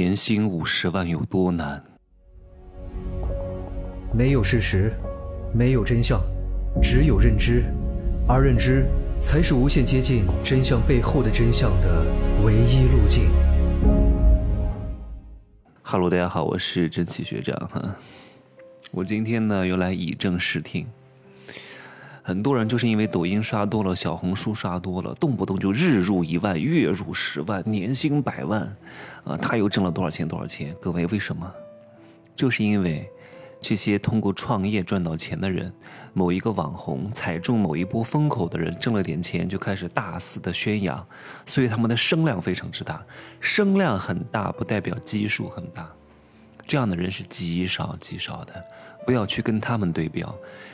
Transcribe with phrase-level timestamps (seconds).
[0.00, 1.78] 年薪五十万有多难？
[4.14, 4.94] 没有事实，
[5.52, 6.18] 没有真相，
[6.80, 7.64] 只有认知，
[8.26, 8.86] 而认知
[9.20, 12.06] 才是无限接近真相背后的真相的
[12.42, 13.30] 唯一路径。
[15.82, 17.94] 哈喽，大家好，我是真奇学长哈。
[18.92, 20.86] 我今天呢又来以正视听。
[22.30, 28.60] 很多人就是因为抖音刷多了，小红书刷多了，动不动就日入一万，月入十万，年薪百万，
[29.24, 30.28] 啊，他又挣了多少钱？
[30.28, 30.72] 多少钱？
[30.80, 31.52] 各位，为什么？
[32.36, 33.10] 就是因为
[33.58, 35.72] 这些通过创业赚到钱的人，
[36.12, 41.04] 某一个网红踩中某一波风口的人挣了点钱，就开始大肆的宣扬，
[41.44, 43.04] 所以他们的声量非常之大。
[43.40, 45.90] 声量很大不代表基数很大，
[46.70, 48.64] 这样的人是极少极少的。
[49.04, 50.32] 不要去跟他们对标，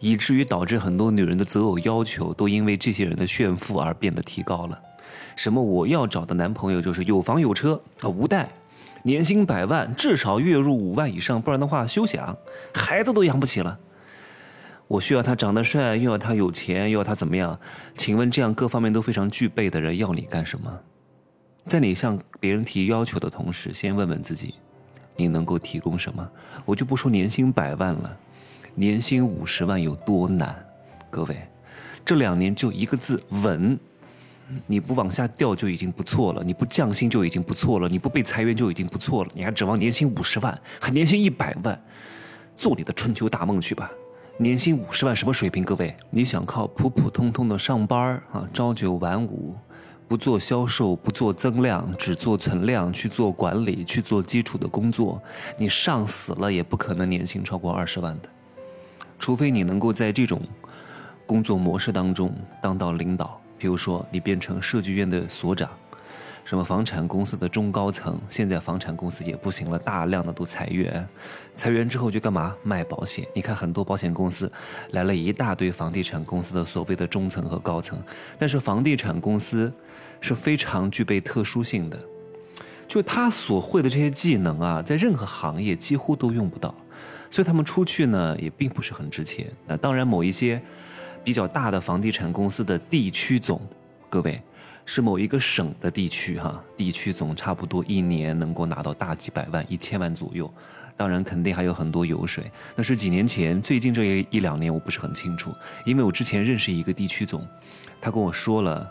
[0.00, 4.78] 以至于导致很多女人的择偶要求都因为这些人的炫富而变得提高了。
[5.34, 8.50] 什么我要找的男朋友就是有房有车啊，无贷，
[9.02, 12.36] 年薪百万，至少月入五万以上，不然的话休想，
[12.74, 13.78] 孩子都养不起了。
[14.88, 17.58] 我需要他长得帅，又要他有钱，又要他怎么样？
[17.96, 20.70] 请问这样各方面都非常具备的人要你干什么？
[21.64, 24.54] 在你向别人提要求的同时，先问问自己。
[25.18, 26.26] 你能够提供什么？
[26.64, 28.16] 我就不说年薪百万了，
[28.76, 30.54] 年薪五十万有多难？
[31.10, 31.36] 各位，
[32.04, 33.76] 这两年就一个字稳，
[34.66, 41.78] 你不往下掉就已经不错了，你不降薪就已经不错了，你不被裁员就已经不错了，你还指望年薪五十万，还年薪一百万？
[42.54, 43.90] 做你的春秋大梦去吧！
[44.36, 45.64] 年薪五十万什么水平？
[45.64, 49.56] 各位，你想靠普普通通的上班啊，朝九晚五？
[50.08, 55.22] 不做销售，不做增量，只做存量，去做管理，去做基础的工作，
[55.58, 58.28] 你上死了也不可能年薪超过二十万的，
[59.18, 60.40] 除非你能够在这种
[61.26, 65.68] 工作模式当中当到领导，比如说你变成设计院的所长，
[66.42, 71.06] 什么房产公司的中高层，现在房产公司也不行了，大量的都裁员，
[71.54, 73.26] 裁员之后就干嘛卖保险？
[73.34, 74.50] 你看很多保险公司
[74.92, 78.02] 来了一大堆房地产公司的所谓的中层和高层，
[78.38, 79.70] 但是房地产公司。
[80.20, 81.98] 是非常具备特殊性的，
[82.88, 86.74] 就他所会的这些技能啊，在任何行业几乎都用不到，
[87.30, 89.46] 所以他们出去呢也并不是很值钱。
[89.66, 90.60] 那当然，某一些
[91.22, 93.60] 比较大的房地产公司的地区总，
[94.08, 94.40] 各位
[94.84, 100.52] 是某一个省的地区哈，地区总差不多一年能够拿到大几百万、一千万左右。
[100.96, 102.50] 当然，肯定还有很多油水。
[102.74, 107.46] 那是几年前，最近这一一两年我不是很清楚，因为我之前认识一个地区总，
[108.00, 108.90] 他跟我说了。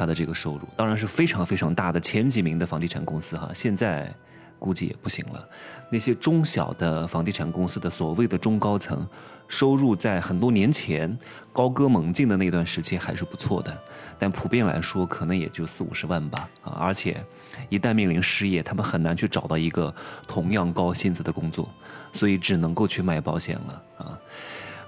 [0.00, 4.10] 他的这个收入当然是非常非常大的，前几名的房地产公司哈，现在
[4.58, 5.46] 估计也不行了。
[5.90, 9.06] 那些中小的房地产公司的所谓的中高层，
[9.46, 11.18] 收入在很多年前
[11.52, 13.78] 高歌猛进的那段时期还是不错的，
[14.18, 16.72] 但普遍来说可能也就四五十万吧啊！
[16.80, 17.22] 而且
[17.68, 19.94] 一旦面临失业，他们很难去找到一个
[20.26, 21.68] 同样高薪资的工作，
[22.10, 24.18] 所以只能够去卖保险了啊。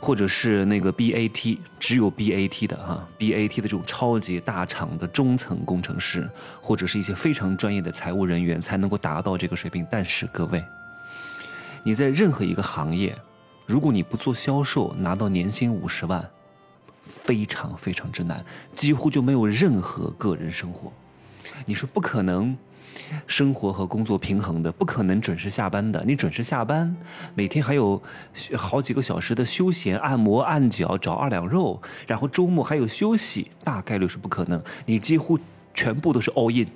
[0.05, 6.29] 或者是那个 BAT，只有 BAT 的哈，BAT 的这种超级大厂的中层工程师，
[6.61, 9.87] 或者是一些非常专业的财务人员才能够达到这个水平。
[9.89, 10.65] 但是各位，
[11.85, 13.17] 你在任何一个行业，
[13.65, 16.29] 如果你不做销售，拿到年薪五十万，
[17.03, 20.93] 非常非常之难，几乎就没有任何个人生活，
[21.65, 22.59] 你是不可能。
[23.27, 26.03] 生活和工作平衡的，不可能准时下班的。
[26.07, 26.95] 你准时下班，
[27.35, 28.01] 每天还有
[28.57, 34.63] 好几个小时的休闲按摩、按脚、找二两肉，然后周末还有休息，大概率是不可能。
[34.87, 35.39] 你几乎
[35.75, 36.67] 全部都是 all in，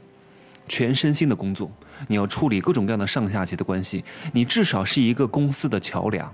[0.68, 1.70] 全身心的工作。
[2.08, 6.32] 你要处理各种各样的上下级的关系，你至少是一个公司的桥梁。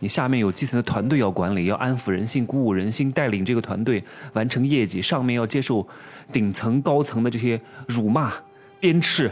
[0.00, 5.00] 你下面有基层的团队要管理，要安抚人心、鼓舞人心，带领这个团队完成业绩。
[5.00, 5.86] 上面要接受
[6.32, 8.32] 顶层、高层的这些辱骂。
[8.80, 9.30] 鞭笞、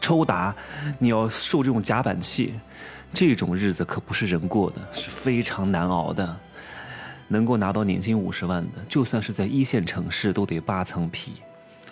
[0.00, 0.54] 抽打，
[0.98, 2.54] 你要受这种夹板气，
[3.12, 6.36] 这种日子可不是人过的，是非常难熬的。
[7.30, 11.34] 能够拿到年薪五十万的，就算是在一线城市，都得扒层皮。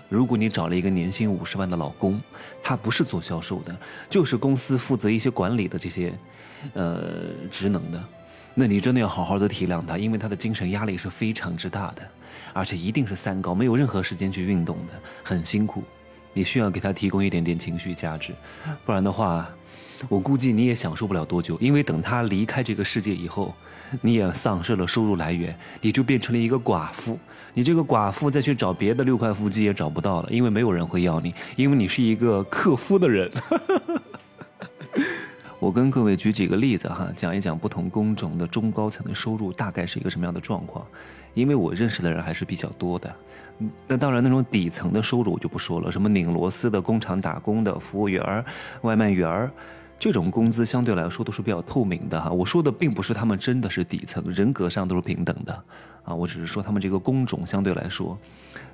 [0.08, 2.18] 如果你找了一个年薪五十万的老公，
[2.62, 3.76] 他不是做销售的，
[4.08, 6.14] 就是公司负责一些管理的这些，
[6.72, 7.08] 呃，
[7.50, 8.02] 职能的，
[8.54, 12.08] 那你真的要好好的体谅他，因为他的精神压力是非常之大的，
[12.54, 15.82] 而且一定是三高，没有任何时间去运动的，很辛苦。
[16.36, 18.34] 你需要给他提供一点点情绪价值，
[18.84, 19.48] 不然的话，
[20.06, 21.56] 我估计你也享受不了多久。
[21.58, 23.54] 因为等他离开这个世界以后，
[24.02, 27.18] 你也丧失了收入来源，你就变成了一个寡妇。
[27.54, 33.30] 你这个寡妇再去找别的六块腹肌也找不到了，因为没有人会要你，因为你是一个克夫的人。
[35.58, 40.84] 我跟各位举几个例子哈，讲一讲不同工种的中高层的收入大概是一个什么样的状况，
[41.32, 43.12] 因为我认识的人还是比较多的。
[43.88, 48.44] 那当然，那种底层的收入我就不说了，什么拧螺丝的、工厂打工的、服务员、
[48.82, 49.50] 外卖员，
[49.98, 52.30] 这种工资相对来说都是比较透明的哈。
[52.30, 55.64] 我说的并不是他们真的是底层，人格上都是平等的
[56.06, 58.18] 啊，我只是说他们这个工种相对来说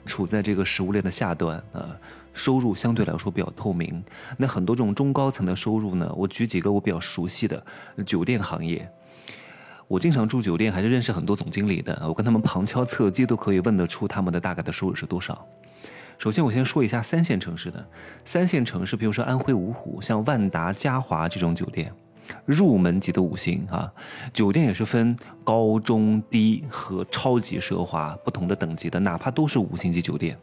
[0.06, 1.96] 处在这个食物链的下端啊。
[2.34, 4.02] 收入相对来说比较透明，
[4.38, 6.10] 那很多这种中高层的收入呢？
[6.16, 7.62] 我举几个我比较熟悉的
[8.06, 8.90] 酒店行业，
[9.86, 12.02] 我经常住酒店，还是认识很多总经理的。
[12.08, 15.46] 我跟他们旁敲侧击都可以问得出他们的大概的收入是多少。
[16.16, 17.86] 首先，我先说一下三线城市的
[18.24, 21.92] 三线城市，比如说安徽芜湖，像万达、嘉华这种酒店，
[22.44, 23.92] 入门级的五星啊，
[24.32, 30.36] 酒店也是分高中低和超级奢华不同的等级的，哪怕都是五星级酒店。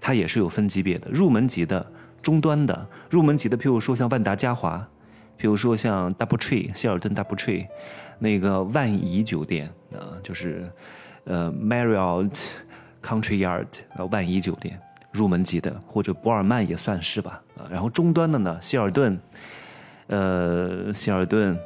[0.00, 1.84] 它也是有分级别的，入门级的、
[2.22, 4.78] 中端的、入门级的，譬如说像万达嘉华，
[5.38, 7.66] 譬如说像 Double Tree 希尔顿 Double Tree，
[8.18, 10.70] 那个万怡酒店啊，就是
[11.24, 12.34] 呃 Marriott
[13.02, 14.80] Country Yard 啊万怡酒店，
[15.12, 17.68] 入门级的，或者博尔曼也算是吧啊。
[17.70, 19.20] 然后中端的呢，希尔顿，
[20.08, 21.58] 呃希尔顿，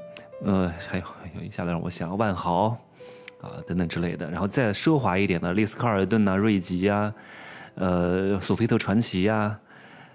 [0.44, 2.76] 呃还有还有一下子让我想万豪
[3.40, 4.30] 啊等等之类的。
[4.30, 7.12] 然后再奢华一点的，丽思卡尔顿呐、瑞吉呀。
[7.74, 9.58] 呃，索菲特传奇呀，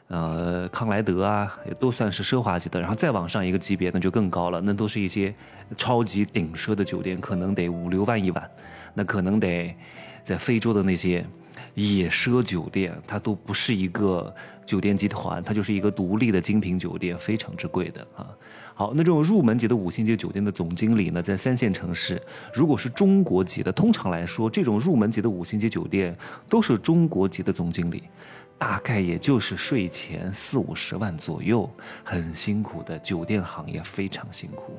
[0.09, 2.79] 呃，康莱德啊，也都算是奢华级的。
[2.79, 5.33] 然后再往上一个级别，那就更高了，那都是一些
[5.75, 8.47] 超级顶奢的酒店，可能得五六万一晚。
[8.93, 9.75] 那可能得
[10.21, 11.25] 在非洲的那些
[11.85, 14.33] 野奢酒店，它都不是一个
[14.65, 18.27] 酒店集团，它就是一个独立的精品酒店，非常之贵的啊。
[18.73, 22.21] 好，那这种入门级的五星级酒店的总经理呢，在三线城市，
[22.53, 26.15] 如果是中国籍的，通常来说，这种入门级的五星级酒店
[26.49, 28.03] 都是中国籍的总经理，
[28.57, 31.69] 大概也就是税前四五十万左右，
[32.03, 34.77] 很辛苦的酒店行业非常辛苦，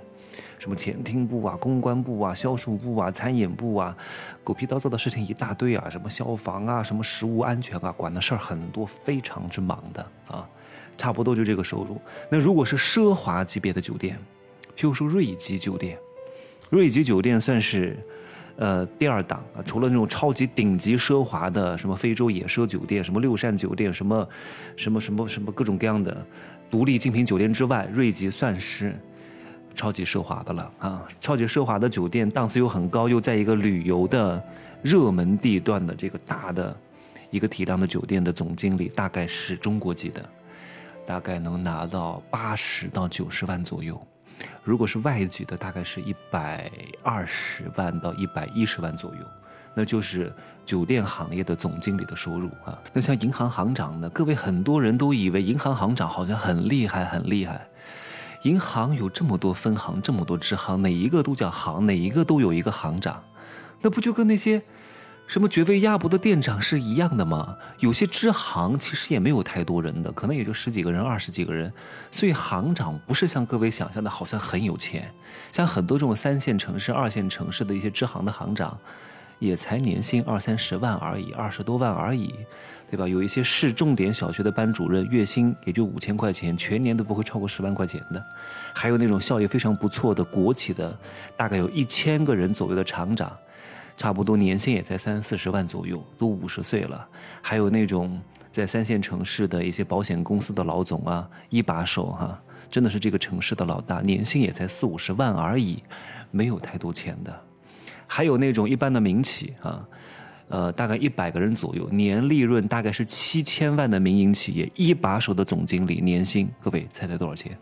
[0.59, 3.97] 什么前厅部啊、公关部啊、销售部啊、餐饮部啊，
[4.43, 10.49] 狗屁叨叨的事情一大堆啊，什么消防啊、什么食物安全啊，管的事儿很多，非常之忙的啊。
[10.97, 11.97] 差不多就这个收入。
[12.29, 14.19] 那如果是奢华级别的酒店，
[14.77, 15.97] 譬如说瑞吉酒店，
[16.71, 17.97] 瑞吉酒店算是，
[18.57, 19.63] 呃，第二档啊。
[19.65, 24.29] 除了那种超级顶级奢华的什么非洲野奢酒店、什么六扇酒店、什么，
[24.75, 26.27] 什么什么什么各种各样的
[26.69, 28.93] 独立精品酒店之外，瑞吉算是
[29.79, 31.09] 超级奢华的了啊。
[31.21, 34.43] 超级奢华的酒店档次又很高，又在一个旅游的
[34.83, 36.77] 热门地段的这个大的
[37.31, 40.23] 一个体量的酒店的总经理，大概是中国籍的。
[41.07, 43.99] 大概能拿到八十到九十万左右，
[44.63, 46.71] 如果是外籍的，大概是一百
[47.03, 49.21] 二十万到一百一十万左右，
[49.73, 50.31] 那就是
[50.67, 52.79] 酒店行业的总经理的收入啊。
[52.93, 54.11] 那像银行行长呢？
[54.11, 57.67] 各位很多人都以为银行行长好像很厉害很厉害，
[58.43, 63.23] 银行有这么多分行，这么多支行，哪一个都叫行，哪一个都有一个行长，
[63.81, 64.63] 那不就跟那些？
[65.27, 67.55] 什么绝味鸭脖的店长是一样的吗？
[67.81, 71.71] 有些支行其实也没有太多人的，可能也就十几个人、二十几个人，
[72.11, 75.13] 所以行长不是像各位想象的，好像很有钱。
[75.53, 78.79] 像很多这种三线城市、二线城市的一些支行的行长，
[79.39, 82.35] 也才年薪二三十万而已，二十多万而已，
[82.91, 83.07] 对吧？
[83.07, 88.25] 有一些市重点小学的班主任，月薪也就五千块钱，全年都不会超过十万块钱的。
[88.75, 90.99] 还有那种效益非常不错的国企的，
[91.37, 93.33] 大概有一千个人左右的厂长。
[93.97, 97.05] 差不多年薪也才三四十万左右，都五十岁了。
[97.43, 98.17] 还有那种
[98.53, 105.83] 在三线城市的一些保险公司的老总啊，一把手哈，真的是这个城市的老大，年薪也才四五十万而已，
[106.31, 107.48] 没有太多钱的。
[108.09, 109.87] 还有那种一般的民企啊，
[110.49, 117.57] 呃，大概一百个人左右，年利润大概是七千万的民营企业，一把手的总经理年薪，各位猜猜多少钱？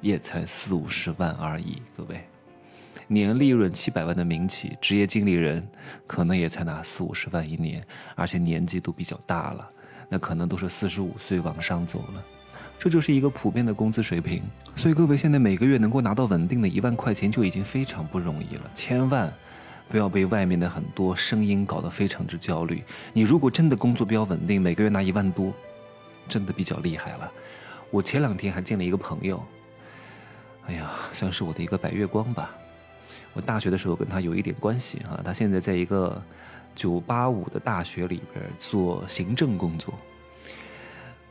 [0.00, 2.22] 也才四五十万而已，各位。
[3.06, 5.66] 年利润七百万的民企职业经理人，
[6.06, 7.82] 可能也才拿四五十万一年，
[8.14, 9.70] 而且年纪都比较大了，
[10.08, 12.24] 那可能都是四十五岁往上走了，
[12.78, 14.42] 这就是一个普遍的工资水平。
[14.76, 19.32] 所以各位现在每个月能够拿到稳定的一万块钱就已经非常不容易了，千万
[19.88, 22.82] 不要被外面的很多声音搞得非常之焦虑。
[23.12, 25.52] 你如果真的工作比较稳定，每个月拿一万多，
[26.28, 27.30] 真的比较厉害了。
[27.90, 29.42] 我前两天还见了一个朋友，
[30.66, 32.50] 哎呀，算是我的一个白月光吧。
[33.32, 36.20] 我大学的时候跟他有一点关系啊，他现在在一个
[36.74, 39.94] 九八五的大学里边做行政工作，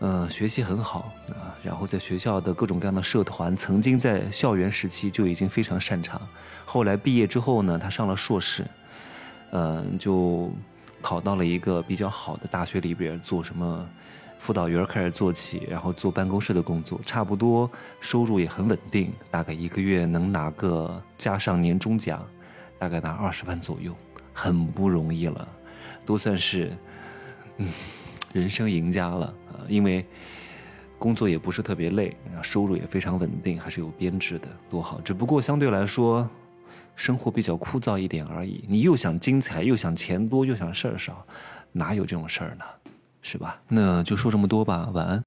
[0.06, 6.22] 嗯，学习很好啊，然后在学校的各种各样的社团，曾经在校园时期就已经非常擅长。
[6.66, 8.66] 后来毕业之后呢，他上了硕士，
[9.52, 10.52] 嗯，就
[11.02, 13.88] 考到了一个比较好的大学里边做什么
[14.40, 22.22] 辅导员开始做起，然后做办公室的工作，差不多收入也很稳定，大概一个月能拿个加上年终奖，
[22.78, 23.96] 大概拿二十万左右，
[24.34, 25.48] 很不容易了，
[26.06, 26.76] 都算是
[27.56, 27.70] 嗯
[28.34, 29.34] 人生赢家了，
[29.67, 30.05] 因为。
[31.00, 35.01] 工作也不是特别累，然后收入也非常稳定，还是有编制的，多好。
[35.01, 36.25] 只不过相对来说，
[36.96, 38.63] 生活比较枯燥一点而已。
[38.70, 41.27] 你又想精彩，又想钱多，又想事儿少，
[41.74, 42.63] 哪有这种事儿呢？
[43.22, 43.60] 是吧？
[43.67, 45.22] 那就说这么多吧，晚安。